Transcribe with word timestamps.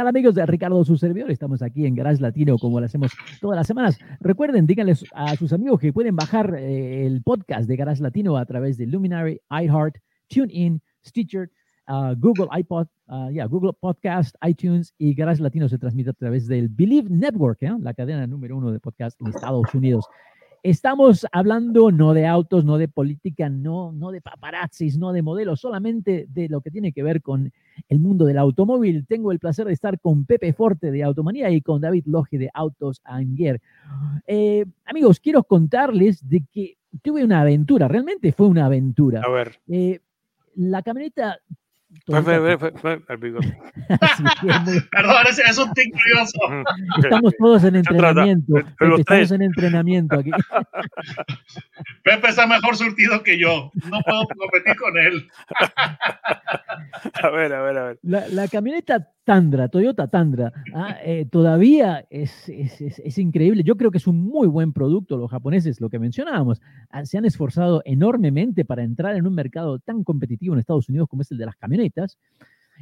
¿Qué 0.00 0.02
tal 0.04 0.16
amigos 0.16 0.34
Ricardo, 0.46 0.82
su 0.82 0.96
servidor? 0.96 1.30
Estamos 1.30 1.60
aquí 1.60 1.84
en 1.84 1.94
Garage 1.94 2.22
Latino 2.22 2.56
como 2.56 2.80
lo 2.80 2.86
hacemos 2.86 3.12
todas 3.38 3.54
las 3.54 3.66
semanas. 3.66 3.98
Recuerden, 4.20 4.66
díganles 4.66 5.04
a 5.12 5.36
sus 5.36 5.52
amigos 5.52 5.78
que 5.78 5.92
pueden 5.92 6.16
bajar 6.16 6.54
eh, 6.54 7.04
el 7.04 7.22
podcast 7.22 7.68
de 7.68 7.76
Garage 7.76 8.02
Latino 8.02 8.38
a 8.38 8.46
través 8.46 8.78
de 8.78 8.86
Luminary, 8.86 9.42
iHeart, 9.50 9.98
TuneIn, 10.28 10.80
Stitcher, 11.06 11.50
uh, 11.88 12.14
Google 12.16 12.48
iPod, 12.58 12.86
uh, 13.08 13.28
yeah, 13.28 13.44
Google 13.44 13.74
Podcast, 13.78 14.34
iTunes 14.42 14.94
y 14.96 15.12
Garage 15.12 15.42
Latino 15.42 15.68
se 15.68 15.76
transmite 15.76 16.08
a 16.08 16.14
través 16.14 16.46
del 16.46 16.70
Believe 16.70 17.10
Network, 17.10 17.62
¿eh? 17.62 17.76
la 17.78 17.92
cadena 17.92 18.26
número 18.26 18.56
uno 18.56 18.72
de 18.72 18.80
podcast 18.80 19.20
en 19.20 19.28
Estados 19.28 19.74
Unidos. 19.74 20.06
Estamos 20.62 21.26
hablando 21.30 21.90
no 21.90 22.14
de 22.14 22.26
autos, 22.26 22.64
no 22.64 22.78
de 22.78 22.88
política, 22.88 23.50
no, 23.50 23.92
no 23.92 24.12
de 24.12 24.22
paparazzis, 24.22 24.96
no 24.96 25.12
de 25.12 25.20
modelos, 25.20 25.60
solamente 25.60 26.24
de 26.28 26.48
lo 26.48 26.62
que 26.62 26.70
tiene 26.70 26.92
que 26.92 27.02
ver 27.02 27.20
con 27.20 27.52
el 27.88 28.00
mundo 28.00 28.24
del 28.24 28.38
automóvil. 28.38 29.06
Tengo 29.06 29.32
el 29.32 29.38
placer 29.38 29.66
de 29.66 29.72
estar 29.72 30.00
con 30.00 30.24
Pepe 30.24 30.52
Forte 30.52 30.90
de 30.90 31.02
Automanía 31.02 31.50
y 31.50 31.60
con 31.60 31.80
David 31.80 32.04
Loge 32.06 32.38
de 32.38 32.50
Autos 32.52 33.00
Anguer. 33.04 33.60
Eh, 34.26 34.64
amigos, 34.84 35.20
quiero 35.20 35.44
contarles 35.44 36.28
de 36.28 36.44
que 36.52 36.76
tuve 37.02 37.24
una 37.24 37.40
aventura, 37.40 37.88
realmente 37.88 38.32
fue 38.32 38.46
una 38.46 38.66
aventura. 38.66 39.22
A 39.24 39.30
ver. 39.30 39.60
Eh, 39.68 40.00
la 40.54 40.82
camioneta 40.82 41.38
Bigote. 43.20 43.58
Perdón, 44.90 45.26
es, 45.28 45.38
es 45.38 45.58
un 45.58 45.72
tic 45.74 45.92
curioso. 45.92 46.38
Estamos 47.02 47.34
todos 47.38 47.64
en 47.64 47.76
entrenamiento. 47.76 48.54
estamos 48.98 49.30
en 49.30 49.42
entrenamiento 49.42 50.18
aquí. 50.18 50.30
Pepe 52.02 52.28
está 52.28 52.46
mejor 52.46 52.76
surtido 52.76 53.22
que 53.22 53.38
yo. 53.38 53.70
No 53.90 54.00
puedo 54.00 54.26
competir 54.36 54.76
con 54.76 54.98
él. 54.98 55.28
A 57.22 57.30
ver, 57.30 57.52
a 57.52 57.62
ver, 57.62 57.78
a 57.78 57.84
ver. 57.84 57.98
La, 58.02 58.26
la 58.28 58.48
camioneta 58.48 59.08
Tundra, 59.24 59.68
Toyota 59.68 60.08
Tundra, 60.08 60.52
ah, 60.74 60.96
eh, 61.04 61.26
todavía 61.30 62.04
es, 62.10 62.48
es- 62.48 62.80
es- 62.80 62.98
es 62.98 63.18
increíble. 63.18 63.62
Yo 63.62 63.76
creo 63.76 63.90
que 63.90 63.98
es 63.98 64.06
un 64.06 64.18
muy 64.20 64.48
buen 64.48 64.72
producto. 64.72 65.16
Los 65.16 65.30
japoneses, 65.30 65.80
lo 65.80 65.88
que 65.90 65.98
mencionábamos, 65.98 66.60
ah, 66.90 67.04
se 67.04 67.18
han 67.18 67.24
esforzado 67.26 67.82
enormemente 67.84 68.64
para 68.64 68.82
entrar 68.82 69.14
en 69.16 69.26
un 69.26 69.34
mercado 69.34 69.78
tan 69.78 70.02
competitivo 70.04 70.54
en 70.54 70.60
Estados 70.60 70.88
Unidos 70.88 71.06
como 71.08 71.22
es 71.22 71.30
el 71.30 71.38
de 71.38 71.46
las 71.46 71.56
camionetas. 71.56 72.18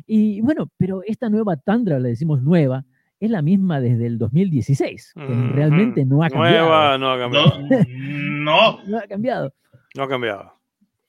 Y 0.07 0.41
bueno, 0.41 0.71
pero 0.77 1.03
esta 1.07 1.29
nueva 1.29 1.57
Tundra, 1.57 1.99
le 1.99 2.11
decimos 2.11 2.41
nueva, 2.43 2.85
es 3.21 3.31
la 3.31 3.43
misma 3.43 3.81
desde 3.81 4.07
el 4.07 4.17
2016, 4.17 5.13
que 5.17 5.21
Ujú. 5.25 5.49
realmente 5.53 6.05
no 6.05 6.23
ha 6.23 6.31
cambiado. 6.31 6.67
Nueva, 6.69 6.99
no 6.99 7.11
ha 7.11 7.19
cambiado. 7.19 7.61
No, 7.61 7.69
no. 7.69 8.79
No 8.87 8.99
ha 8.99 9.07
cambiado. 9.09 9.53
No 9.97 10.03
ha 10.05 10.09
cambiado. 10.09 10.53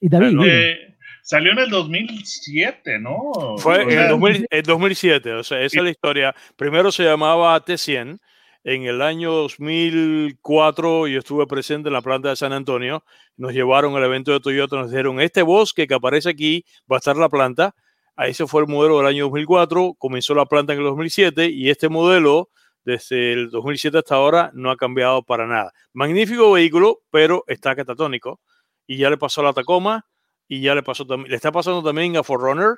Y 0.01 0.09
David, 0.09 0.37
eh, 0.45 0.88
salió 1.21 1.51
en 1.51 1.59
el 1.59 1.69
2007, 1.69 2.99
¿no? 2.99 3.57
Fue 3.57 3.79
O 3.79 3.81
en 3.81 3.91
sea, 3.91 4.03
el, 4.03 4.09
2000 4.09 4.47
en 4.49 4.63
2007, 4.63 5.33
o 5.33 5.43
sea, 5.43 5.61
esa 5.61 5.77
es 5.79 5.83
la 5.83 5.89
historia. 5.89 6.35
Primero 6.55 6.91
se 6.91 7.03
llamaba 7.03 7.63
T100. 7.63 8.19
En 8.65 8.83
el 8.83 9.01
año 9.01 9.31
2004 9.31 11.07
yo 11.07 11.19
estuve 11.19 11.47
presente 11.47 11.87
en 11.87 11.93
la 11.93 12.01
planta 12.01 12.29
de 12.29 12.35
San 12.35 12.51
Antonio. 12.51 13.05
Nos 13.37 13.53
llevaron 13.53 13.95
al 13.95 14.03
evento 14.03 14.33
de 14.33 14.41
Toyota, 14.41 14.75
nos 14.75 14.91
dijeron, 14.91 15.21
este 15.21 15.43
bosque 15.43 15.87
que 15.87 15.93
aparece 15.93 16.29
aquí 16.29 16.65
va 16.91 16.97
a 16.97 16.99
estar 16.99 17.15
la 17.15 17.29
planta. 17.29 17.73
Ahí 18.17 18.33
se 18.33 18.45
fue 18.47 18.61
el 18.61 18.67
modelo 18.67 18.97
del 18.97 19.07
año 19.07 19.23
2004, 19.25 19.93
comenzó 19.97 20.35
la 20.35 20.45
planta 20.45 20.73
en 20.73 20.79
el 20.79 20.85
2007 20.85 21.49
y 21.49 21.69
este 21.69 21.87
modelo 21.87 22.49
desde 22.83 23.31
el 23.31 23.49
2007 23.49 23.97
hasta 23.97 24.15
ahora 24.15 24.51
no 24.53 24.71
ha 24.71 24.75
cambiado 24.75 25.23
para 25.23 25.47
nada. 25.47 25.71
Magnífico 25.93 26.51
vehículo, 26.51 27.01
pero 27.11 27.45
está 27.47 27.75
catatónico 27.75 28.41
y 28.85 28.97
ya 28.97 29.09
le 29.09 29.17
pasó 29.17 29.39
a 29.39 29.45
la 29.45 29.53
Tacoma 29.53 30.05
y 30.49 30.59
ya 30.61 30.75
le 30.75 30.83
pasó 30.83 31.05
le 31.27 31.35
está 31.35 31.51
pasando 31.53 31.81
también 31.81 32.17
a 32.17 32.23
Forerunner 32.23 32.75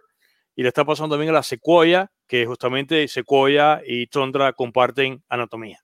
y 0.56 0.62
le 0.62 0.68
está 0.68 0.86
pasando 0.86 1.16
también 1.16 1.30
a 1.32 1.34
la 1.36 1.44
Sequoia, 1.44 2.12
que 2.28 2.46
justamente 2.46 3.08
Sequoia 3.08 3.82
y 3.88 4.06
Tundra 4.08 4.54
comparten 4.54 5.24
anatomía. 5.30 5.80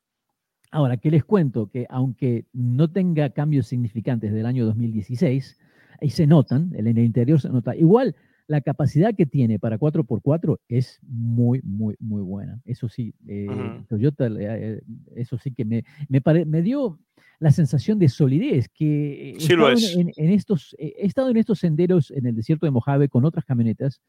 Ahora, 0.69 0.97
que 0.97 1.09
les 1.09 1.23
cuento 1.23 1.69
que 1.69 1.87
aunque 1.89 2.45
no 2.53 2.91
tenga 2.91 3.29
cambios 3.29 3.67
significantes 3.67 4.33
del 4.33 4.45
año 4.45 4.65
2016, 4.65 5.57
ahí 6.01 6.09
se 6.09 6.27
notan, 6.27 6.71
en 6.75 6.87
el 6.87 6.99
interior 6.99 7.39
se 7.39 7.49
nota, 7.49 7.73
igual 7.75 8.15
la 8.47 8.61
capacidad 8.61 9.15
que 9.15 9.25
tiene 9.25 9.59
para 9.59 9.77
4x4 9.77 10.59
es 10.67 10.99
muy, 11.03 11.61
muy, 11.63 11.95
muy 11.99 12.21
buena. 12.21 12.61
Eso 12.65 12.87
sí, 12.89 13.13
eh, 13.27 13.47
Ujú. 13.49 13.85
Toyota, 13.87 14.27
eh, 14.27 14.81
eso 15.15 15.37
sí 15.37 15.53
que 15.53 15.65
me, 15.65 15.83
me, 16.09 16.21
pare- 16.21 16.45
me 16.45 16.61
dio 16.61 16.99
la 17.39 17.51
sensación 17.51 17.99
de 17.99 18.09
solidez 18.09 18.67
que 18.69 19.31
he 19.35 19.39
Sí 19.39 19.53
en- 19.53 19.59
es. 19.83 19.95
En, 19.95 20.11
en 20.15 20.31
estos, 20.31 20.75
eh, 20.79 20.93
he 20.99 21.05
estado 21.05 21.29
en 21.29 21.37
estos 21.37 21.59
senderos 21.59 22.11
en 22.11 22.25
el 22.25 22.35
desierto 22.35 22.65
de 22.65 22.71
Mojave 22.71 23.09
con 23.09 23.25
otras 23.25 23.45
camionetas 23.45 24.01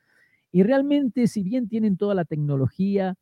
y 0.51 0.63
realmente, 0.63 1.27
si 1.27 1.43
bien 1.43 1.69
tienen 1.69 1.97
toda 1.99 2.15
la 2.15 2.25
tecnología, 2.25 3.15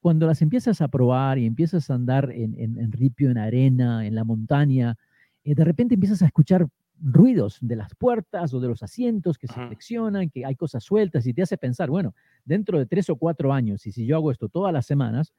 cuando 0.00 0.26
las 0.26 0.42
empiezas 0.42 0.80
a 0.80 0.88
probar 0.88 1.38
y 1.38 1.46
empiezas 1.46 1.90
a 1.90 1.94
andar 1.94 2.30
en, 2.32 2.54
en- 2.58 2.78
en 2.78 2.92
ripio, 2.92 3.30
en 3.30 3.38
arena, 3.38 4.06
en 4.06 4.14
la 4.14 4.24
montaña, 4.24 4.96
eh, 5.44 5.54
de 5.54 5.64
repente 5.64 5.94
empiezas 5.94 6.20
a 6.22 6.26
escuchar 6.26 6.66
ruidos 7.02 7.56
de 7.62 7.76
las 7.76 7.94
puertas 7.94 8.52
o 8.52 8.60
de 8.60 8.68
los 8.68 8.82
asientos 8.82 9.38
que 9.38 9.46
se 9.46 9.54
flexionan, 9.68 10.28
que 10.28 10.44
hay 10.44 10.54
cosas 10.54 10.84
sueltas 10.84 11.26
y 11.26 11.32
te 11.32 11.40
hace 11.40 11.56
pensar, 11.56 11.88
bueno, 11.88 12.14
dentro 12.44 12.78
de 12.78 12.84
tres 12.84 13.08
o 13.08 13.16
cuatro 13.16 13.54
años, 13.54 13.86
y 13.86 13.92
si 13.92 14.04
yo 14.04 14.16
hago 14.16 14.30
esto 14.30 14.50
todas 14.50 14.70
las 14.70 14.84
semanas, 14.84 15.32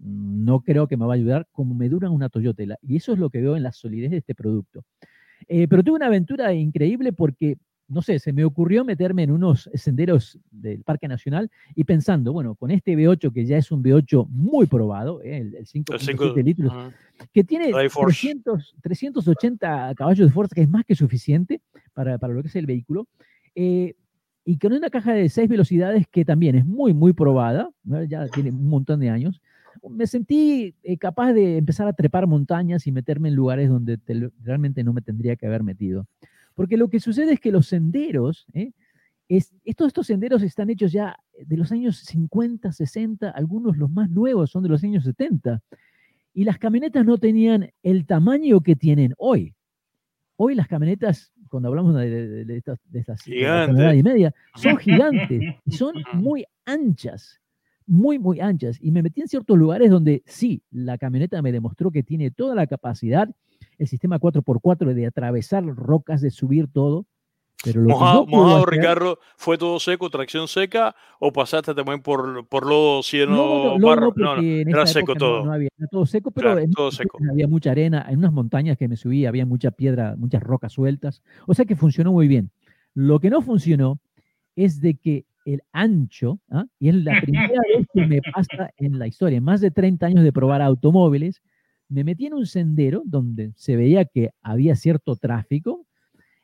no 0.00 0.60
creo 0.60 0.86
que 0.86 0.96
me 0.96 1.04
va 1.06 1.14
a 1.14 1.16
ayudar 1.16 1.46
como 1.52 1.74
me 1.74 1.88
dura 1.88 2.10
una 2.10 2.28
Toyota. 2.28 2.62
Y 2.82 2.96
eso 2.96 3.12
es 3.12 3.18
lo 3.18 3.30
que 3.30 3.40
veo 3.40 3.56
en 3.56 3.62
la 3.62 3.72
solidez 3.72 4.10
de 4.10 4.18
este 4.18 4.34
producto. 4.34 4.84
Eh, 5.48 5.66
pero 5.68 5.82
tuve 5.82 5.96
una 5.96 6.06
aventura 6.06 6.52
increíble 6.54 7.12
porque, 7.12 7.56
no 7.88 8.02
sé, 8.02 8.18
se 8.18 8.32
me 8.32 8.44
ocurrió 8.44 8.84
meterme 8.84 9.22
en 9.22 9.30
unos 9.30 9.70
senderos 9.74 10.38
del 10.50 10.82
Parque 10.82 11.08
Nacional 11.08 11.50
y 11.74 11.84
pensando, 11.84 12.32
bueno, 12.32 12.54
con 12.54 12.70
este 12.70 12.96
V8 12.96 13.32
que 13.32 13.44
ya 13.46 13.56
es 13.58 13.70
un 13.70 13.82
V8 13.82 14.26
muy 14.28 14.66
probado, 14.66 15.22
eh, 15.22 15.38
el, 15.38 15.46
el 15.48 15.54
El 15.56 15.66
5.7 15.66 15.98
cinco- 16.00 16.32
litros, 16.36 16.72
que 17.32 17.44
tiene 17.44 17.66
Drive 17.70 17.90
Force. 17.90 18.20
300, 18.20 18.74
380 18.82 19.94
caballos 19.94 20.26
de 20.28 20.32
fuerza, 20.32 20.54
que 20.54 20.62
es 20.62 20.68
más 20.68 20.84
que 20.84 20.94
suficiente 20.94 21.60
para, 21.94 22.18
para 22.18 22.32
lo 22.34 22.42
que 22.42 22.48
es 22.48 22.56
el 22.56 22.66
vehículo, 22.66 23.06
eh, 23.54 23.94
y 24.44 24.58
con 24.58 24.72
una 24.72 24.90
caja 24.90 25.12
de 25.12 25.28
seis 25.28 25.48
velocidades 25.48 26.06
que 26.10 26.24
también 26.24 26.54
es 26.56 26.64
muy, 26.64 26.94
muy 26.94 27.12
probada, 27.12 27.68
¿no? 27.84 28.02
ya 28.04 28.26
tiene 28.28 28.50
un 28.50 28.68
montón 28.68 29.00
de 29.00 29.10
años, 29.10 29.40
me 29.88 30.06
sentí 30.06 30.74
eh, 30.82 30.96
capaz 30.98 31.32
de 31.32 31.58
empezar 31.58 31.86
a 31.88 31.92
trepar 31.92 32.26
montañas 32.26 32.86
y 32.86 32.92
meterme 32.92 33.28
en 33.28 33.34
lugares 33.34 33.68
donde 33.68 33.98
te- 33.98 34.30
realmente 34.42 34.82
no 34.84 34.92
me 34.92 35.02
tendría 35.02 35.36
que 35.36 35.46
haber 35.46 35.62
metido. 35.62 36.06
Porque 36.54 36.76
lo 36.76 36.88
que 36.88 37.00
sucede 37.00 37.34
es 37.34 37.40
que 37.40 37.52
los 37.52 37.66
senderos, 37.66 38.46
¿eh? 38.54 38.72
es, 39.28 39.52
estos, 39.64 39.88
estos 39.88 40.06
senderos 40.06 40.42
están 40.42 40.70
hechos 40.70 40.92
ya 40.92 41.16
de 41.38 41.56
los 41.56 41.72
años 41.72 41.98
50, 41.98 42.72
60, 42.72 43.30
algunos 43.30 43.76
los 43.76 43.90
más 43.90 44.08
nuevos 44.10 44.50
son 44.50 44.62
de 44.62 44.68
los 44.70 44.82
años 44.84 45.04
70 45.04 45.60
y 46.32 46.44
las 46.44 46.58
camionetas 46.58 47.04
no 47.04 47.18
tenían 47.18 47.70
el 47.82 48.06
tamaño 48.06 48.60
que 48.60 48.76
tienen 48.76 49.14
hoy. 49.18 49.54
Hoy 50.36 50.54
las 50.54 50.68
camionetas, 50.68 51.32
cuando 51.48 51.68
hablamos 51.70 51.94
de, 51.94 52.10
de- 52.10 52.44
de 52.44 52.56
estas, 52.58 52.78
de 52.90 52.98
estas 53.00 53.26
y 53.94 54.02
media, 54.02 54.34
son 54.54 54.76
gigantes 54.78 55.40
y 55.64 55.70
son 55.72 55.94
muy 56.14 56.44
anchas, 56.66 57.40
muy, 57.86 58.18
muy 58.18 58.40
anchas. 58.40 58.78
Y 58.80 58.90
me 58.90 59.02
metí 59.02 59.20
en 59.20 59.28
ciertos 59.28 59.56
lugares 59.56 59.90
donde 59.90 60.22
sí, 60.26 60.62
la 60.70 60.98
camioneta 60.98 61.40
me 61.42 61.52
demostró 61.52 61.90
que 61.90 62.02
tiene 62.02 62.30
toda 62.30 62.54
la 62.54 62.66
capacidad, 62.66 63.28
el 63.78 63.86
sistema 63.86 64.18
4x4 64.18 64.94
de 64.94 65.06
atravesar 65.06 65.64
rocas, 65.64 66.20
de 66.20 66.30
subir 66.30 66.68
todo. 66.68 67.06
Pero 67.64 67.80
lo 67.80 67.86
que 67.88 67.92
Mojado, 67.94 68.26
mojado, 68.26 68.56
hacer- 68.58 68.68
Ricardo, 68.70 69.18
¿fue 69.38 69.56
todo 69.56 69.80
seco, 69.80 70.10
tracción 70.10 70.46
seca 70.46 70.94
o 71.18 71.32
pasaste 71.32 71.74
también 71.74 72.02
por, 72.02 72.46
por 72.48 72.66
lodo, 72.66 73.02
cieno, 73.02 73.34
No, 73.34 73.78
no, 73.78 73.86
barro? 73.86 74.12
no, 74.14 74.36
No, 74.36 74.42
era 74.42 74.86
seco 74.86 75.14
todo. 75.14 75.44
No, 75.46 75.52
había, 75.52 75.70
era 75.78 75.88
todo 75.88 76.04
seco, 76.04 76.30
pero 76.30 76.52
Claro, 76.54 76.66
todo 76.74 76.90
seco. 76.92 77.18
había 77.30 77.48
mucha 77.48 77.70
arena, 77.70 78.04
en 78.10 78.18
unas 78.18 78.32
montañas 78.32 78.76
que 78.76 78.88
me 78.88 78.96
subí 78.96 79.24
había 79.24 79.46
mucha 79.46 79.70
piedra, 79.70 80.14
muchas 80.18 80.42
rocas 80.42 80.72
sueltas, 80.74 81.22
o 81.46 81.54
sea 81.54 81.64
que 81.64 81.76
funcionó 81.76 82.12
muy 82.12 82.28
bien. 82.28 82.50
Lo 82.94 83.20
que 83.20 83.30
no 83.30 83.40
funcionó 83.40 83.98
es 84.54 84.80
de 84.82 84.94
que 84.96 85.24
el 85.46 85.62
ancho, 85.72 86.40
¿ah? 86.50 86.66
y 86.78 86.88
es 86.88 86.96
la 86.96 87.20
primera 87.22 87.60
vez 87.74 87.86
que 87.94 88.06
me 88.06 88.20
pasa 88.34 88.70
en 88.76 88.98
la 88.98 89.06
historia, 89.06 89.38
en 89.38 89.44
más 89.44 89.60
de 89.60 89.70
30 89.70 90.04
años 90.06 90.24
de 90.24 90.32
probar 90.32 90.60
automóviles, 90.60 91.40
me 91.88 92.04
metí 92.04 92.26
en 92.26 92.34
un 92.34 92.46
sendero 92.46 93.02
donde 93.04 93.52
se 93.54 93.76
veía 93.76 94.04
que 94.04 94.30
había 94.42 94.74
cierto 94.74 95.14
tráfico, 95.16 95.86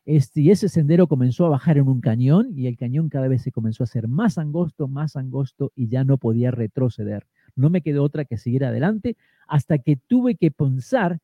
este, 0.04 0.40
y 0.40 0.50
ese 0.50 0.68
sendero 0.68 1.06
comenzó 1.06 1.46
a 1.46 1.50
bajar 1.50 1.78
en 1.78 1.88
un 1.88 2.00
cañón 2.00 2.50
y 2.56 2.66
el 2.66 2.76
cañón 2.76 3.08
cada 3.08 3.28
vez 3.28 3.42
se 3.42 3.52
comenzó 3.52 3.82
a 3.82 3.86
hacer 3.86 4.08
más 4.08 4.38
angosto, 4.38 4.88
más 4.88 5.16
angosto 5.16 5.72
y 5.76 5.88
ya 5.88 6.04
no 6.04 6.18
podía 6.18 6.50
retroceder. 6.50 7.26
No 7.54 7.70
me 7.70 7.82
quedó 7.82 8.02
otra 8.02 8.24
que 8.24 8.36
seguir 8.36 8.64
adelante 8.64 9.16
hasta 9.46 9.78
que 9.78 9.96
tuve 9.96 10.36
que 10.36 10.50
pensar, 10.50 11.18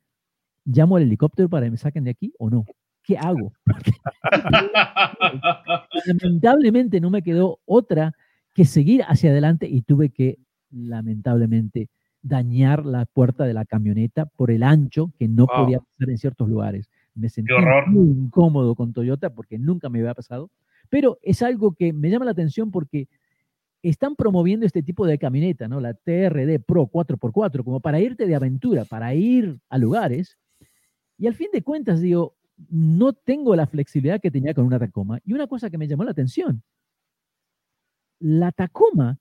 ¿llamo 0.64 0.96
al 0.96 1.04
helicóptero 1.04 1.48
para 1.48 1.66
que 1.66 1.72
me 1.72 1.76
saquen 1.76 2.04
de 2.04 2.10
aquí 2.10 2.32
o 2.38 2.50
no? 2.50 2.66
¿Qué 3.08 3.16
hago? 3.16 3.52
lamentablemente 6.06 7.00
no 7.00 7.10
me 7.10 7.22
quedó 7.22 7.58
otra 7.64 8.12
que 8.54 8.66
seguir 8.66 9.02
hacia 9.08 9.30
adelante 9.30 9.66
y 9.66 9.80
tuve 9.82 10.10
que, 10.10 10.38
lamentablemente, 10.70 11.88
dañar 12.20 12.84
la 12.84 13.06
puerta 13.06 13.44
de 13.44 13.54
la 13.54 13.64
camioneta 13.64 14.26
por 14.26 14.50
el 14.50 14.62
ancho 14.62 15.10
que 15.18 15.26
no 15.26 15.46
Wow. 15.46 15.64
podía 15.64 15.78
pasar 15.78 16.10
en 16.10 16.18
ciertos 16.18 16.48
lugares. 16.48 16.90
Me 17.14 17.30
sentí 17.30 17.52
muy 17.86 18.10
incómodo 18.10 18.74
con 18.74 18.92
Toyota 18.92 19.30
porque 19.30 19.58
nunca 19.58 19.88
me 19.88 20.00
había 20.00 20.14
pasado, 20.14 20.50
pero 20.90 21.18
es 21.22 21.42
algo 21.42 21.72
que 21.72 21.94
me 21.94 22.10
llama 22.10 22.26
la 22.26 22.32
atención 22.32 22.70
porque 22.70 23.08
están 23.82 24.16
promoviendo 24.16 24.66
este 24.66 24.82
tipo 24.82 25.06
de 25.06 25.18
camioneta, 25.18 25.66
¿no? 25.66 25.80
La 25.80 25.94
TRD 25.94 26.60
Pro 26.60 26.88
4x4, 26.88 27.64
como 27.64 27.80
para 27.80 28.00
irte 28.00 28.26
de 28.26 28.34
aventura, 28.34 28.84
para 28.84 29.14
ir 29.14 29.58
a 29.70 29.78
lugares. 29.78 30.36
Y 31.16 31.26
al 31.28 31.34
fin 31.34 31.48
de 31.52 31.62
cuentas, 31.62 32.00
digo, 32.00 32.34
no 32.68 33.12
tengo 33.12 33.54
la 33.54 33.66
flexibilidad 33.66 34.20
que 34.20 34.30
tenía 34.30 34.54
con 34.54 34.64
una 34.64 34.78
Tacoma. 34.78 35.20
Y 35.24 35.32
una 35.32 35.46
cosa 35.46 35.70
que 35.70 35.78
me 35.78 35.86
llamó 35.86 36.04
la 36.04 36.10
atención, 36.10 36.62
la 38.20 38.52
Tacoma, 38.52 39.18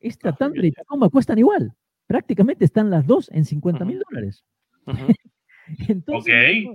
esta 0.00 0.30
Ah, 0.30 0.36
Tundra 0.36 0.66
y. 0.66 0.72
Tacoma 0.72 1.08
cuestan 1.08 1.38
igual. 1.38 1.74
Prácticamente 2.06 2.64
están 2.64 2.90
las 2.90 3.06
dos 3.06 3.30
en 3.32 3.44
50 3.44 3.84
mil 3.84 4.02
dólares. 4.10 4.44
Entonces, 5.88 6.66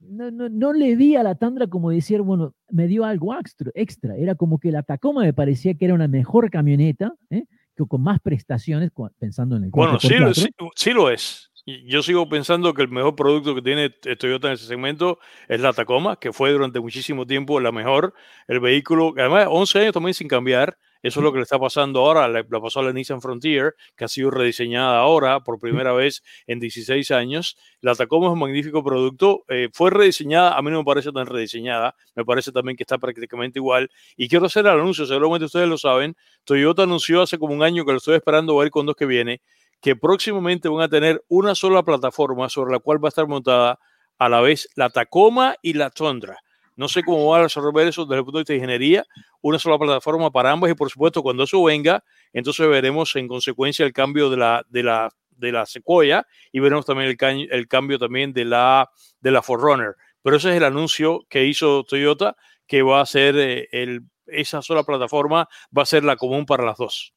no, 0.00 0.30
no, 0.30 0.48
no 0.48 0.72
le 0.72 0.96
vi 0.96 1.16
a 1.16 1.22
la 1.22 1.34
Tundra 1.34 1.66
como 1.66 1.90
decir, 1.90 2.20
bueno, 2.22 2.54
me 2.70 2.86
dio 2.86 3.04
algo 3.04 3.34
extra. 3.74 4.16
Era 4.16 4.34
como 4.34 4.58
que 4.58 4.72
la 4.72 4.82
Tacoma 4.82 5.22
me 5.22 5.32
parecía 5.32 5.74
que 5.74 5.84
era 5.86 5.94
una 5.94 6.08
mejor 6.08 6.50
camioneta, 6.50 7.14
¿eh? 7.30 7.44
que 7.76 7.86
con 7.86 8.02
más 8.02 8.20
prestaciones, 8.20 8.90
pensando 9.18 9.56
en 9.56 9.64
el 9.64 9.70
Bueno, 9.70 9.98
sí, 9.98 10.08
4x4. 10.08 10.34
sí, 10.34 10.48
sí 10.74 10.90
lo 10.90 11.10
es. 11.10 11.49
Yo 11.86 12.02
sigo 12.02 12.28
pensando 12.28 12.74
que 12.74 12.82
el 12.82 12.88
mejor 12.88 13.16
producto 13.16 13.54
que 13.54 13.62
tiene 13.62 13.90
Toyota 13.90 14.48
en 14.48 14.54
ese 14.54 14.66
segmento 14.66 15.18
es 15.48 15.60
la 15.60 15.72
Tacoma, 15.72 16.16
que 16.16 16.32
fue 16.32 16.52
durante 16.52 16.80
muchísimo 16.80 17.26
tiempo 17.26 17.60
la 17.60 17.72
mejor, 17.72 18.14
el 18.48 18.60
vehículo, 18.60 19.14
además 19.16 19.46
11 19.50 19.80
años 19.80 19.92
también 19.94 20.14
sin 20.14 20.28
cambiar, 20.28 20.78
eso 21.02 21.20
es 21.20 21.24
lo 21.24 21.32
que 21.32 21.38
le 21.38 21.44
está 21.44 21.58
pasando 21.58 22.00
ahora, 22.00 22.28
le, 22.28 22.42
le 22.42 22.60
pasó 22.60 22.80
a 22.80 22.82
la 22.82 22.92
Nissan 22.92 23.22
Frontier, 23.22 23.74
que 23.96 24.04
ha 24.04 24.08
sido 24.08 24.30
rediseñada 24.30 24.98
ahora 24.98 25.40
por 25.40 25.58
primera 25.58 25.92
vez 25.92 26.22
en 26.46 26.60
16 26.60 27.10
años. 27.10 27.56
La 27.80 27.94
Tacoma 27.94 28.26
es 28.26 28.32
un 28.34 28.38
magnífico 28.38 28.84
producto, 28.84 29.44
eh, 29.48 29.70
fue 29.72 29.90
rediseñada, 29.90 30.56
a 30.58 30.62
mí 30.62 30.70
no 30.70 30.78
me 30.78 30.84
parece 30.84 31.10
tan 31.10 31.26
rediseñada, 31.26 31.94
me 32.14 32.24
parece 32.24 32.52
también 32.52 32.76
que 32.76 32.82
está 32.82 32.98
prácticamente 32.98 33.58
igual. 33.58 33.90
Y 34.16 34.28
quiero 34.28 34.44
hacer 34.46 34.66
el 34.66 34.72
anuncio, 34.72 35.06
seguramente 35.06 35.46
ustedes 35.46 35.68
lo 35.68 35.78
saben, 35.78 36.16
Toyota 36.44 36.82
anunció 36.82 37.22
hace 37.22 37.38
como 37.38 37.54
un 37.54 37.62
año 37.62 37.86
que 37.86 37.92
lo 37.92 37.98
estoy 37.98 38.16
esperando 38.16 38.58
a 38.58 38.62
ver 38.62 38.70
cuándo 38.70 38.92
es 38.92 38.96
que 38.96 39.06
viene, 39.06 39.40
que 39.80 39.96
próximamente 39.96 40.68
van 40.68 40.82
a 40.82 40.88
tener 40.88 41.24
una 41.28 41.54
sola 41.54 41.82
plataforma 41.82 42.48
sobre 42.48 42.72
la 42.72 42.78
cual 42.78 43.02
va 43.02 43.08
a 43.08 43.10
estar 43.10 43.26
montada 43.26 43.78
a 44.18 44.28
la 44.28 44.40
vez 44.40 44.68
la 44.74 44.90
Tacoma 44.90 45.56
y 45.62 45.72
la 45.72 45.90
Tundra. 45.90 46.38
No 46.76 46.88
sé 46.88 47.02
cómo 47.02 47.26
va 47.26 47.38
a 47.38 47.42
resolver 47.42 47.86
eso 47.86 48.04
desde 48.04 48.18
el 48.18 48.24
punto 48.24 48.38
de 48.38 48.42
vista 48.42 48.52
de 48.52 48.58
ingeniería, 48.58 49.04
una 49.42 49.58
sola 49.58 49.78
plataforma 49.78 50.30
para 50.30 50.50
ambas 50.50 50.70
y 50.70 50.74
por 50.74 50.90
supuesto 50.90 51.22
cuando 51.22 51.44
eso 51.44 51.62
venga, 51.62 52.04
entonces 52.32 52.68
veremos 52.68 53.14
en 53.16 53.28
consecuencia 53.28 53.84
el 53.84 53.92
cambio 53.92 54.30
de 54.30 54.36
la, 54.36 54.64
de 54.68 54.82
la, 54.82 55.10
de 55.30 55.52
la 55.52 55.66
Sequoia 55.66 56.26
y 56.52 56.60
veremos 56.60 56.86
también 56.86 57.08
el, 57.10 57.16
ca- 57.16 57.32
el 57.32 57.68
cambio 57.68 57.98
también 57.98 58.32
de 58.32 58.44
la, 58.44 58.90
de 59.20 59.30
la 59.30 59.42
Forerunner. 59.42 59.96
Pero 60.22 60.36
ese 60.36 60.50
es 60.50 60.56
el 60.56 60.64
anuncio 60.64 61.24
que 61.28 61.46
hizo 61.46 61.84
Toyota, 61.84 62.36
que 62.66 62.82
va 62.82 63.00
a 63.00 63.06
ser 63.06 63.36
eh, 63.38 63.68
el, 63.72 64.02
esa 64.26 64.60
sola 64.62 64.82
plataforma, 64.82 65.48
va 65.76 65.82
a 65.82 65.86
ser 65.86 66.04
la 66.04 66.16
común 66.16 66.44
para 66.46 66.64
las 66.64 66.76
dos. 66.76 67.14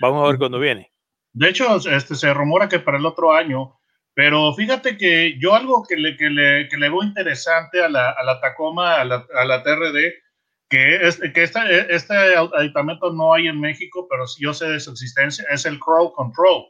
Vamos 0.00 0.24
a 0.24 0.28
ver 0.28 0.38
cuándo 0.38 0.58
viene. 0.58 0.92
De 1.36 1.50
hecho, 1.50 1.76
este, 1.76 2.14
se 2.14 2.32
rumora 2.32 2.66
que 2.66 2.78
para 2.78 2.96
el 2.96 3.04
otro 3.04 3.34
año, 3.34 3.74
pero 4.14 4.54
fíjate 4.54 4.96
que 4.96 5.38
yo 5.38 5.54
algo 5.54 5.84
que 5.86 5.94
le, 5.96 6.16
que 6.16 6.30
le, 6.30 6.66
que 6.68 6.78
le 6.78 6.88
veo 6.88 7.02
interesante 7.02 7.84
a 7.84 7.90
la, 7.90 8.08
a 8.08 8.24
la 8.24 8.40
Tacoma, 8.40 8.94
a 8.94 9.04
la, 9.04 9.26
a 9.38 9.44
la 9.44 9.62
TRD, 9.62 10.14
que, 10.70 11.06
es, 11.06 11.20
que 11.34 11.42
este, 11.42 11.94
este 11.94 12.14
aditamento 12.14 13.12
no 13.12 13.34
hay 13.34 13.48
en 13.48 13.60
México, 13.60 14.06
pero 14.08 14.24
yo 14.38 14.54
sé 14.54 14.66
de 14.66 14.80
su 14.80 14.92
existencia, 14.92 15.44
es 15.50 15.66
el 15.66 15.78
Crawl 15.78 16.10
Control, 16.14 16.64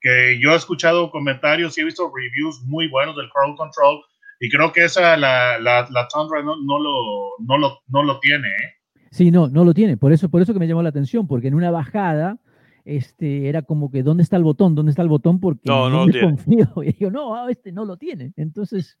que 0.00 0.40
yo 0.42 0.54
he 0.54 0.56
escuchado 0.56 1.12
comentarios 1.12 1.78
y 1.78 1.82
he 1.82 1.84
visto 1.84 2.12
reviews 2.12 2.60
muy 2.64 2.88
buenos 2.88 3.14
del 3.14 3.30
Crawl 3.30 3.56
Control, 3.56 4.02
y 4.40 4.50
creo 4.50 4.72
que 4.72 4.86
esa 4.86 5.16
la, 5.16 5.56
la, 5.60 5.86
la 5.88 6.08
Tundra 6.08 6.42
no, 6.42 6.56
no, 6.56 6.80
lo, 6.80 7.36
no, 7.46 7.58
lo, 7.58 7.78
no 7.86 8.02
lo 8.02 8.18
tiene, 8.18 8.48
¿eh? 8.48 8.74
Sí, 9.12 9.30
no, 9.30 9.46
no 9.46 9.64
lo 9.64 9.72
tiene. 9.72 9.96
Por 9.96 10.12
eso, 10.12 10.28
por 10.28 10.42
eso 10.42 10.52
que 10.52 10.58
me 10.58 10.66
llamó 10.66 10.82
la 10.82 10.88
atención, 10.88 11.28
porque 11.28 11.46
en 11.46 11.54
una 11.54 11.70
bajada 11.70 12.38
este, 12.84 13.48
era 13.48 13.62
como 13.62 13.90
que, 13.90 14.02
¿dónde 14.02 14.22
está 14.22 14.36
el 14.36 14.44
botón? 14.44 14.74
¿Dónde 14.74 14.90
está 14.90 15.02
el 15.02 15.08
botón? 15.08 15.40
Porque 15.40 15.62
No, 15.64 15.88
no, 15.90 16.06
no. 16.06 16.12
Y 16.84 16.96
yo, 16.98 17.10
no, 17.10 17.34
ah, 17.34 17.50
este 17.50 17.72
no 17.72 17.84
lo 17.84 17.96
tiene. 17.96 18.32
Entonces, 18.36 18.98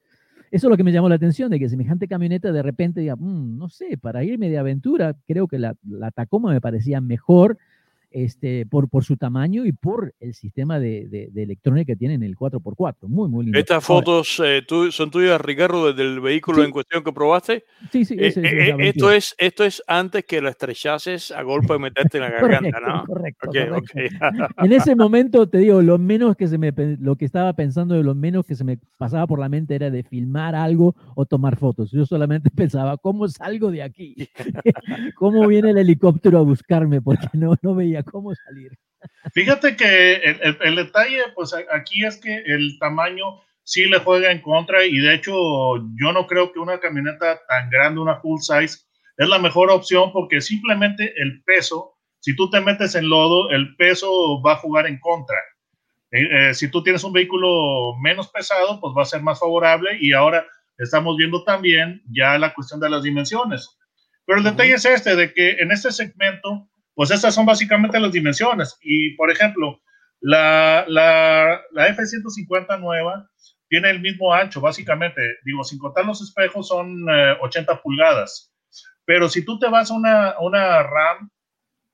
eso 0.50 0.66
es 0.66 0.70
lo 0.70 0.76
que 0.76 0.84
me 0.84 0.92
llamó 0.92 1.08
la 1.08 1.14
atención, 1.14 1.50
de 1.50 1.58
que 1.58 1.68
semejante 1.68 2.08
camioneta 2.08 2.52
de 2.52 2.62
repente 2.62 3.00
diga, 3.00 3.16
"Mm, 3.16 3.56
no 3.56 3.68
sé, 3.68 3.96
para 3.98 4.24
irme 4.24 4.48
de 4.50 4.58
aventura, 4.58 5.16
creo 5.26 5.46
que 5.46 5.58
la, 5.58 5.76
la 5.88 6.10
Tacoma 6.10 6.52
me 6.52 6.60
parecía 6.60 7.00
mejor 7.00 7.58
este, 8.10 8.66
por, 8.66 8.88
por 8.88 9.04
su 9.04 9.16
tamaño 9.16 9.64
y 9.66 9.72
por 9.72 10.14
el 10.20 10.34
sistema 10.34 10.78
de, 10.78 11.08
de- 11.08 11.28
de 11.32 11.42
electrónica 11.42 11.92
que 11.92 11.96
tiene 11.96 12.14
en 12.14 12.22
el 12.22 12.36
4x4. 12.36 13.08
Muy, 13.08 13.28
muy 13.28 13.44
lindo. 13.44 13.58
Estas 13.58 13.84
fotos 13.84 14.40
eh, 14.44 14.62
tú- 14.66 14.90
son 14.90 15.10
tuyas, 15.10 15.40
Ricardo, 15.40 15.92
desde 15.92 16.02
el 16.10 16.20
vehículo 16.20 16.58
Sí. 16.58 16.64
en 16.64 16.70
cuestión 16.72 17.04
que 17.04 17.12
probaste. 17.12 17.64
sí, 17.92 18.04
sí, 18.04 18.14
Eh, 18.18 18.26
ese- 18.28 18.40
eh, 18.42 18.70
eh, 18.70 18.76
esto, 18.80 19.10
es, 19.12 19.34
esto 19.38 19.64
es 19.64 19.82
antes 19.86 20.24
que 20.24 20.40
la 20.42 20.50
estrechases 20.50 21.30
a 21.30 21.42
golpe 21.42 21.72
de 21.74 21.78
meterte 21.78 22.18
en 22.18 22.24
la 22.24 22.30
garganta, 22.70 22.80
¿no? 22.80 23.04
correcto, 23.06 23.48
Ok, 23.48 23.54
correcto. 23.68 23.76
ok. 23.78 24.56
En 24.64 24.72
ese 24.72 24.94
momento, 24.96 25.48
te 25.48 25.58
digo, 25.58 25.80
lo 25.82 25.98
menos 25.98 26.36
que 26.36 26.48
se 26.48 26.58
me, 26.58 26.72
lo 26.98 27.16
que 27.16 27.24
estaba 27.24 27.52
pensando 27.54 27.94
de 27.94 28.02
lo 28.02 28.14
menos 28.14 28.44
que 28.44 28.54
se 28.54 28.64
me 28.64 28.78
pasaba 28.98 29.26
por 29.26 29.38
la 29.38 29.48
mente 29.48 29.74
era 29.74 29.90
de 29.90 30.02
filmar 30.02 30.54
algo 30.54 30.94
o 31.14 31.26
tomar 31.26 31.56
fotos. 31.56 31.90
Yo 31.92 32.04
solamente 32.06 32.50
pensaba, 32.54 32.96
¿cómo 32.98 33.28
salgo 33.28 33.70
de 33.70 33.82
aquí? 33.82 34.16
¿Cómo 35.14 35.46
viene 35.46 35.70
el 35.70 35.78
helicóptero 35.78 36.38
a 36.38 36.42
buscarme? 36.42 37.00
Porque 37.00 37.28
no, 37.34 37.54
no 37.62 37.74
veía 37.74 37.99
cómo 38.04 38.34
salir. 38.34 38.70
Fíjate 39.32 39.76
que 39.76 40.14
el, 40.16 40.40
el- 40.42 40.58
el 40.60 40.76
detalle, 40.76 41.22
pues 41.34 41.54
aquí 41.72 42.04
es 42.04 42.18
que 42.20 42.36
el 42.46 42.78
tamaño 42.78 43.40
sí 43.62 43.86
le 43.86 43.98
juega 44.00 44.30
en 44.30 44.40
contra 44.42 44.84
y 44.84 44.98
de 44.98 45.14
hecho 45.14 45.32
yo 46.00 46.12
no 46.12 46.26
creo 46.26 46.52
que 46.52 46.58
una 46.58 46.80
camioneta 46.80 47.40
tan 47.48 47.70
grande, 47.70 48.00
una 48.00 48.16
full 48.20 48.40
size, 48.40 48.78
es 49.16 49.28
la 49.28 49.38
mejor 49.38 49.70
opción 49.70 50.12
porque 50.12 50.40
simplemente 50.40 51.12
el 51.16 51.42
peso, 51.44 51.94
si 52.20 52.34
tú 52.34 52.50
te 52.50 52.60
metes 52.60 52.94
en 52.94 53.08
lodo, 53.08 53.50
el 53.50 53.76
peso 53.76 54.42
va 54.42 54.52
a 54.54 54.56
jugar 54.56 54.86
en 54.86 54.98
contra. 54.98 55.36
Eh, 56.10 56.48
eh, 56.50 56.54
si 56.54 56.70
tú 56.70 56.82
tienes 56.82 57.04
un 57.04 57.12
vehículo 57.12 57.96
menos 58.02 58.28
pesado, 58.28 58.80
pues 58.80 58.94
va 58.96 59.02
a 59.02 59.06
ser 59.06 59.22
más 59.22 59.38
favorable 59.38 59.96
y 60.00 60.12
ahora 60.12 60.44
estamos 60.78 61.16
viendo 61.16 61.44
también 61.44 62.02
ya 62.10 62.38
la 62.38 62.52
cuestión 62.54 62.80
de 62.80 62.90
las 62.90 63.02
dimensiones. 63.02 63.78
Pero 64.24 64.38
el 64.38 64.44
detalle 64.44 64.74
es 64.74 64.84
este, 64.84 65.14
de 65.16 65.32
que 65.32 65.50
en 65.58 65.70
este 65.70 65.92
segmento, 65.92 66.68
pues 67.00 67.12
estas 67.12 67.34
son 67.34 67.46
básicamente 67.46 67.98
las 67.98 68.12
dimensiones. 68.12 68.76
Y, 68.82 69.16
por 69.16 69.30
ejemplo, 69.30 69.80
la, 70.20 70.84
la, 70.86 71.58
la 71.72 71.86
F-150 71.86 72.78
nueva 72.78 73.26
tiene 73.70 73.88
el 73.88 74.00
mismo 74.00 74.34
ancho, 74.34 74.60
básicamente. 74.60 75.22
Digo, 75.42 75.64
sin 75.64 75.78
contar 75.78 76.04
los 76.04 76.20
espejos, 76.20 76.68
son 76.68 77.06
eh, 77.08 77.36
80 77.40 77.80
pulgadas. 77.80 78.52
Pero 79.06 79.30
si 79.30 79.42
tú 79.46 79.58
te 79.58 79.70
vas 79.70 79.90
a 79.90 79.94
una, 79.94 80.34
una 80.40 80.82
RAM 80.82 81.30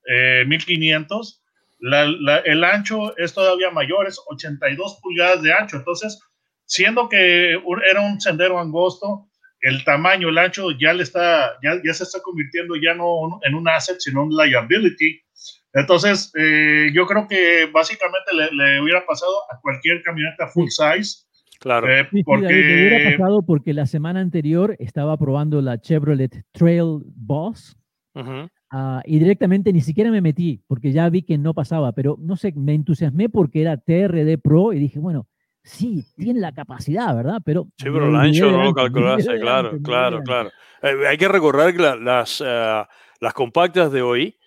eh, 0.09 0.45
1500, 0.45 1.41
la, 1.79 2.07
la, 2.07 2.39
el 2.39 2.65
ancho 2.65 3.17
es 3.17 3.33
todavía 3.33 3.71
mayor, 3.71 4.09
es 4.09 4.21
82 4.27 4.99
pulgadas 5.01 5.41
de 5.41 5.53
ancho. 5.53 5.77
Entonces, 5.77 6.21
siendo 6.65 7.09
que 7.09 7.53
era 7.89 8.01
un 8.01 8.21
sendero 8.21 8.59
angosto, 8.59 9.29
el 9.67 9.83
tamaño, 9.85 10.29
el 10.29 10.39
ancho 10.39 10.71
ya 10.79 10.93
le 10.93 11.03
está, 11.03 11.59
ya, 11.61 11.81
ya 11.85 11.93
se 11.93 12.05
está 12.05 12.21
convirtiendo 12.23 12.77
ya 12.77 12.95
no 12.95 13.41
en 13.43 13.55
un 13.55 13.69
asset, 13.69 13.97
sino 13.99 14.23
un 14.23 14.31
liability. 14.31 15.21
Entonces, 15.73 16.33
eh, 16.39 16.91
yo 16.95 17.05
creo 17.05 17.27
que 17.27 17.69
básicamente 17.73 18.33
le, 18.33 18.49
le, 18.53 18.81
hubiera 18.81 19.05
pasado 19.05 19.33
a 19.51 19.61
cualquier 19.61 20.03
camioneta 20.03 20.47
full 20.47 20.69
size. 20.69 21.25
Claro. 21.59 21.93
Eh, 21.93 22.05
Sí, 22.05 22.19
sí, 22.19 22.23
porque... 22.23 22.47
Me 22.47 22.87
hubiera 22.87 23.19
pasado 23.19 23.43
porque 23.43 23.75
la 23.75 23.87
semana 23.87 24.21
anterior 24.21 24.77
estaba 24.79 25.17
probando 25.17 25.61
la 25.61 25.81
Chevrolet 25.81 26.45
Trail 26.53 27.01
Boss. 27.05 27.77
Ah, 28.71 29.03
y 29.05 29.19
directamente 29.19 29.73
ni 29.73 29.81
siquiera 29.81 30.11
me 30.11 30.21
metí 30.21 30.63
porque 30.69 30.93
ya 30.93 31.09
vi 31.11 31.23
que 31.23 31.39
no 31.39 31.55
pasaba, 31.55 31.93
pero 31.93 32.17
no 32.21 32.37
sé, 32.37 32.53
me 32.57 32.73
entusiasmé 32.73 33.29
porque 33.29 33.61
era 33.61 33.77
TRD 33.77 34.39
Pro 34.39 34.73
y 34.73 34.79
dije, 34.79 34.99
bueno, 34.99 35.29
sí, 35.67 36.05
tiene 36.17 36.41
la 36.41 36.53
capacidad, 36.53 37.15
¿verdad? 37.15 37.41
Pero 37.45 37.65
Sí, 37.77 37.85
pero 37.93 38.09
el 38.09 38.17
ancho 38.17 38.51
no 38.53 38.63
lo 38.65 38.75
calculaste, 38.75 39.41
claro, 39.41 39.71
claro, 39.83 40.23
claro. 40.23 40.51
Eh, 40.83 41.07
hay 41.09 41.19
que 41.19 41.29
recordar 41.29 41.73
que 41.75 41.83
la- 41.83 41.97
las, 41.97 42.43
eh, 42.45 42.85
las 43.21 43.35
compactas 43.35 43.91
de 43.91 44.03
hoy, 44.03 44.39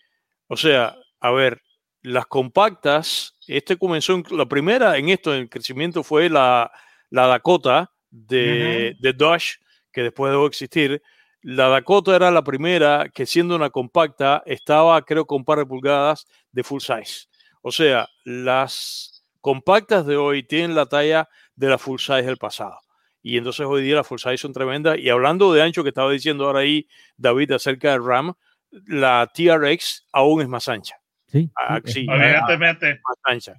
o 0.47 0.55
sea, 0.57 0.95
a 1.19 1.31
ver, 1.31 1.61
las 2.01 2.25
compactas, 2.27 3.35
este 3.47 3.77
comenzó, 3.77 4.13
en- 4.13 4.23
la 4.31 4.45
primera 4.45 4.97
en 4.97 5.09
esto, 5.09 5.35
en 5.35 5.47
crecimiento, 5.47 6.03
fue 6.03 6.29
la, 6.29 6.71
la 7.09 7.27
Dakota 7.27 7.91
de, 8.09 8.95
de 8.99 9.13
Dodge, 9.13 9.59
que 9.91 10.03
después 10.03 10.31
dejó 10.31 10.43
de 10.43 10.47
existir. 10.47 11.01
La 11.41 11.67
Dakota 11.67 12.15
era 12.15 12.31
la 12.31 12.43
primera 12.43 13.09
que 13.13 13.25
siendo 13.25 13.55
una 13.55 13.69
compacta 13.69 14.41
estaba, 14.45 15.01
creo, 15.03 15.25
con 15.25 15.39
un 15.39 15.45
par 15.45 15.57
de 15.59 15.65
pulgadas 15.65 16.25
de 16.51 16.63
full 16.63 16.79
size. 16.79 17.27
O 17.61 17.71
sea, 17.71 18.07
las 18.23 19.18
compactas 19.41 20.05
de 20.05 20.17
hoy 20.17 20.43
tienen 20.43 20.75
la 20.75 20.85
talla 20.85 21.29
de 21.55 21.67
la 21.69 21.77
full 21.77 21.99
size 21.99 22.23
del 22.23 22.37
pasado. 22.37 22.77
y 23.21 23.37
entonces 23.37 23.65
hoy 23.65 23.83
día 23.83 23.95
las 23.95 24.07
full 24.07 24.17
size 24.19 24.37
son 24.37 24.53
tremendas. 24.53 24.97
Y 24.97 25.09
hablando 25.09 25.51
de 25.53 25.61
ancho 25.61 25.83
que 25.83 25.89
estaba 25.89 26.11
diciendo 26.11 26.45
ahora 26.45 26.59
ahí 26.59 26.87
David 27.17 27.51
acerca 27.51 27.91
del 27.91 28.03
RAM, 28.05 28.33
la 28.87 29.29
TRX 29.33 30.07
aún 30.13 30.41
es 30.41 30.47
más 30.47 30.67
ancha. 30.69 30.95
Sí, 31.27 31.49
Ah, 31.55 31.79
sí, 31.83 31.91
sí, 31.91 32.07
Evidentemente. 32.09 32.99
Más 33.07 33.17
ancha. 33.23 33.53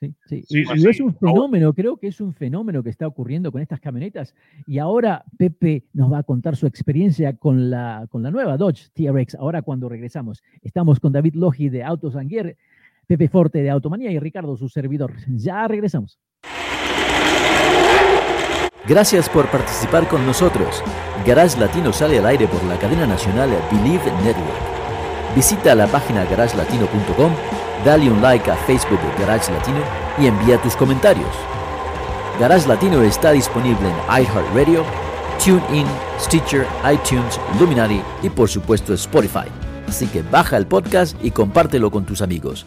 Sí, 0.00 0.12
sí. 0.26 0.42
Sí, 0.48 0.60
Y- 0.60 0.64
sí, 0.66 0.72
y 0.74 0.78
sí. 0.80 0.88
es 0.88 1.00
un 1.00 1.14
fenómeno, 1.16 1.72
creo 1.72 1.96
que 1.96 2.08
es 2.08 2.20
un 2.20 2.34
fenómeno 2.34 2.82
que 2.82 2.90
está 2.90 3.06
ocurriendo 3.06 3.50
con 3.52 3.62
estas 3.62 3.80
camionetas. 3.80 4.34
Y 4.66 4.78
ahora 4.78 5.24
Pepe 5.38 5.84
nos 5.94 6.12
va 6.12 6.18
a 6.18 6.22
contar 6.24 6.56
su 6.56 6.66
experiencia 6.66 7.36
con 7.36 7.70
la, 7.70 8.06
con 8.10 8.22
la 8.22 8.30
nueva 8.30 8.56
Dodge 8.56 8.88
TRX. 8.92 9.36
Ahora 9.36 9.62
cuando 9.62 9.88
regresamos, 9.88 10.42
estamos 10.60 10.98
con 11.00 11.12
David 11.12 11.34
Logi 11.36 11.68
de 11.70 11.84
Autos 11.84 12.16
Anguer, 12.16 12.56
Pepe 13.06 13.28
Forte 13.28 13.62
de 13.62 13.70
Automanía 13.70 14.10
y 14.10 14.18
Ricardo, 14.18 14.56
su 14.56 14.68
servidor. 14.68 15.12
Ya 15.28 15.66
regresamos. 15.68 16.18
Gracias 18.86 19.30
por 19.30 19.46
participar 19.46 20.06
con 20.08 20.26
nosotros. 20.26 20.82
Garage 21.26 21.58
Latino 21.58 21.90
sale 21.92 22.18
al 22.18 22.26
aire 22.26 22.46
por 22.46 22.62
la 22.64 22.78
cadena 22.78 23.06
nacional 23.06 23.50
Believe 23.70 24.12
Network. 24.22 24.74
Visita 25.34 25.74
la 25.74 25.86
página 25.86 26.24
garagelatino.com, 26.26 27.32
dale 27.84 28.10
un 28.10 28.20
like 28.20 28.50
a 28.50 28.56
Facebook 28.56 29.00
de 29.00 29.24
Garage 29.24 29.50
Latino 29.50 29.80
y 30.18 30.26
envía 30.26 30.60
tus 30.60 30.76
comentarios. 30.76 31.34
Garage 32.38 32.68
Latino 32.68 33.00
está 33.02 33.32
disponible 33.32 33.88
en 33.88 34.22
iHeartRadio, 34.22 34.84
TuneIn, 35.42 35.86
Stitcher, 36.20 36.66
iTunes, 36.92 37.40
Luminary 37.58 38.02
y 38.22 38.28
por 38.28 38.50
supuesto 38.50 38.92
Spotify. 38.92 39.48
Así 39.88 40.06
que 40.08 40.22
baja 40.22 40.56
el 40.56 40.66
podcast 40.66 41.16
y 41.24 41.30
compártelo 41.30 41.90
con 41.90 42.04
tus 42.04 42.20
amigos. 42.20 42.66